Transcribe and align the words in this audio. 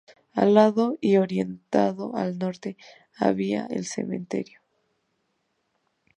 Al 0.33 0.55
lado, 0.55 0.97
y 0.99 1.17
orientado 1.17 2.15
al 2.15 2.39
norte, 2.39 2.75
había 3.19 3.67
el 3.67 3.85
cementerio. 3.85 4.59